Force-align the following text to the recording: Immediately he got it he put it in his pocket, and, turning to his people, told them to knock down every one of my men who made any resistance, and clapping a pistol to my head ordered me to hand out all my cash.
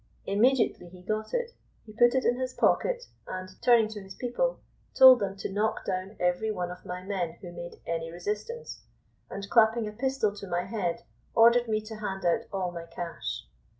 Immediately 0.25 0.89
he 0.89 1.03
got 1.03 1.31
it 1.31 1.51
he 1.85 1.93
put 1.93 2.15
it 2.15 2.25
in 2.25 2.39
his 2.39 2.55
pocket, 2.55 3.03
and, 3.27 3.49
turning 3.61 3.87
to 3.89 4.01
his 4.01 4.15
people, 4.15 4.59
told 4.95 5.19
them 5.19 5.35
to 5.35 5.47
knock 5.51 5.85
down 5.85 6.15
every 6.19 6.49
one 6.49 6.71
of 6.71 6.83
my 6.83 7.03
men 7.03 7.33
who 7.33 7.51
made 7.51 7.79
any 7.85 8.11
resistance, 8.11 8.81
and 9.29 9.47
clapping 9.51 9.87
a 9.87 9.91
pistol 9.91 10.33
to 10.37 10.47
my 10.47 10.63
head 10.63 11.03
ordered 11.35 11.67
me 11.67 11.81
to 11.81 11.97
hand 11.97 12.25
out 12.25 12.47
all 12.51 12.71
my 12.71 12.85
cash. 12.87 13.45